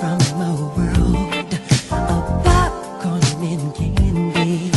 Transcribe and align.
from 0.00 0.20
a 0.40 0.54
world 0.76 1.52
of 2.12 2.24
popcorn 2.44 3.42
and 3.52 3.74
candy. 3.74 4.70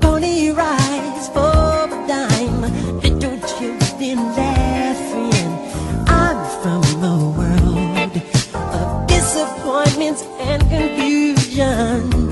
Pony 0.00 0.50
rides 0.50 1.28
for 1.28 1.86
a 1.86 2.06
dime, 2.08 2.62
little 3.02 3.38
children 3.52 4.18
laughing. 4.36 5.52
I'm 6.08 6.40
from 6.62 6.82
a 7.04 7.16
world 7.38 8.16
of 8.54 9.06
disappointments 9.06 10.22
and 10.40 10.60
confusions. 10.62 12.29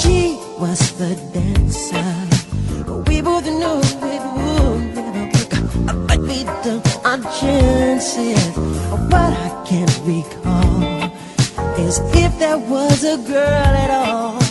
She 0.00 0.38
was 0.58 0.80
the 0.98 1.14
dancer. 1.32 2.10
We 3.08 3.20
both 3.20 3.44
knew 3.44 3.80
it 4.16 4.22
would 4.36 4.82
never 4.94 5.24
work, 5.34 6.06
but 6.08 6.18
we 6.20 6.44
took 6.64 6.84
our 7.04 7.20
chances. 7.38 8.56
What 9.12 9.32
I 9.46 9.50
can't 9.68 9.96
recall 10.04 11.10
is 11.86 12.00
if 12.14 12.38
there 12.38 12.58
was 12.58 13.04
a 13.04 13.16
girl 13.18 13.72
at 13.84 13.90
all 13.90 14.47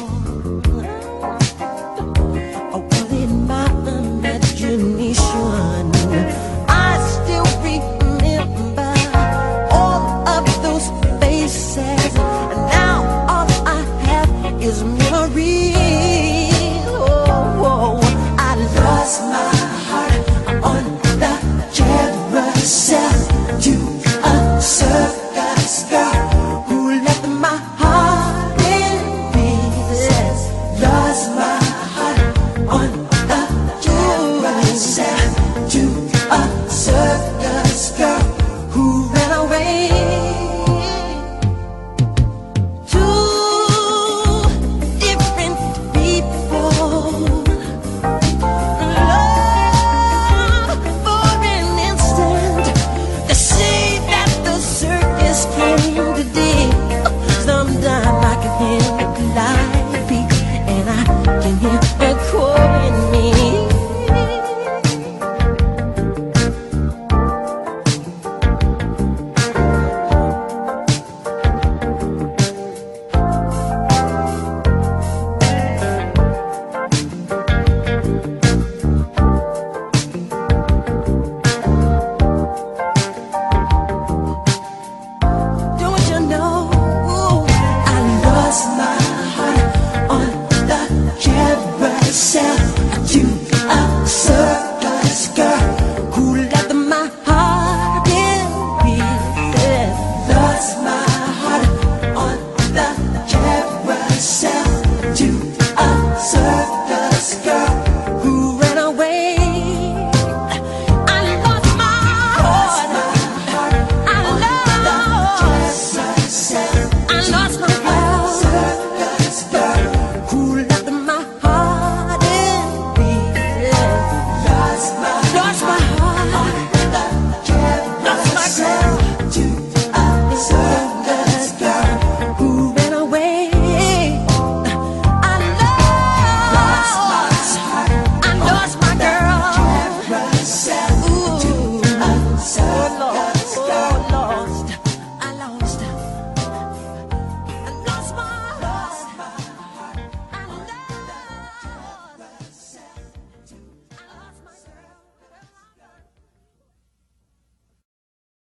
do 105.17 105.46